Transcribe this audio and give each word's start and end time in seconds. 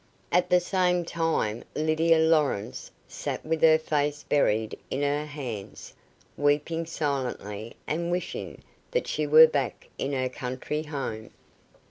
At 0.31 0.49
the 0.49 0.59
same 0.59 1.05
time 1.05 1.63
Lydia 1.75 2.17
Lawrence 2.17 2.89
sat 3.07 3.45
with 3.45 3.61
her 3.61 3.77
face 3.77 4.23
buried 4.23 4.75
in 4.89 5.03
her 5.03 5.27
hands, 5.27 5.93
weeping 6.35 6.87
silently 6.87 7.75
and 7.85 8.09
wishing 8.09 8.63
that 8.89 9.05
she 9.05 9.27
were 9.27 9.45
back 9.45 9.89
in 9.99 10.13
her 10.13 10.27
country 10.27 10.81
home. 10.81 11.29